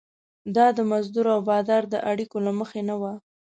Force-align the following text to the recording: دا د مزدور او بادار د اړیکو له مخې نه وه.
دا 0.55 0.67
د 0.77 0.79
مزدور 0.91 1.25
او 1.35 1.39
بادار 1.49 1.83
د 1.89 1.95
اړیکو 2.11 2.37
له 2.45 2.51
مخې 2.59 2.81
نه 2.89 2.95
وه. 3.01 3.13